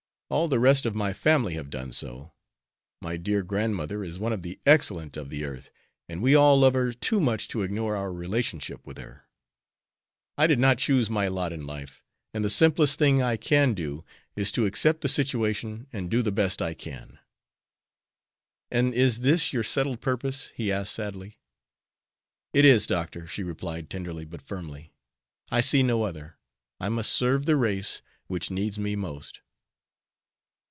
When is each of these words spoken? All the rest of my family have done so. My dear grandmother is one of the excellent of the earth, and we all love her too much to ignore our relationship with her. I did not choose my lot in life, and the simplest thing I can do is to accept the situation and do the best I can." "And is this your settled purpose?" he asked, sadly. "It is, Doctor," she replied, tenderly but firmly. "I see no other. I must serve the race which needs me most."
All 0.31 0.47
the 0.47 0.61
rest 0.61 0.85
of 0.85 0.95
my 0.95 1.11
family 1.11 1.55
have 1.55 1.69
done 1.69 1.91
so. 1.91 2.31
My 3.01 3.17
dear 3.17 3.43
grandmother 3.43 4.01
is 4.01 4.17
one 4.17 4.31
of 4.31 4.43
the 4.43 4.61
excellent 4.65 5.17
of 5.17 5.27
the 5.27 5.43
earth, 5.43 5.69
and 6.07 6.21
we 6.21 6.35
all 6.35 6.57
love 6.57 6.73
her 6.73 6.93
too 6.93 7.19
much 7.19 7.49
to 7.49 7.63
ignore 7.63 7.97
our 7.97 8.13
relationship 8.13 8.87
with 8.87 8.97
her. 8.97 9.25
I 10.37 10.47
did 10.47 10.57
not 10.57 10.77
choose 10.77 11.09
my 11.09 11.27
lot 11.27 11.51
in 11.51 11.67
life, 11.67 12.05
and 12.33 12.45
the 12.45 12.49
simplest 12.49 12.97
thing 12.97 13.21
I 13.21 13.35
can 13.35 13.73
do 13.73 14.05
is 14.37 14.53
to 14.53 14.65
accept 14.65 15.01
the 15.01 15.09
situation 15.09 15.87
and 15.91 16.09
do 16.09 16.21
the 16.21 16.31
best 16.31 16.61
I 16.61 16.75
can." 16.75 17.19
"And 18.71 18.93
is 18.93 19.19
this 19.19 19.51
your 19.51 19.63
settled 19.63 19.99
purpose?" 19.99 20.53
he 20.55 20.71
asked, 20.71 20.93
sadly. 20.93 21.39
"It 22.53 22.63
is, 22.63 22.87
Doctor," 22.87 23.27
she 23.27 23.43
replied, 23.43 23.89
tenderly 23.89 24.23
but 24.23 24.41
firmly. 24.41 24.93
"I 25.51 25.59
see 25.59 25.83
no 25.83 26.03
other. 26.03 26.37
I 26.79 26.87
must 26.87 27.11
serve 27.11 27.45
the 27.45 27.57
race 27.57 28.01
which 28.27 28.49
needs 28.49 28.79
me 28.79 28.95
most." 28.95 29.41